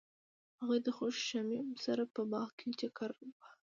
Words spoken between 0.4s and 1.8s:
هغوی د خوښ شمیم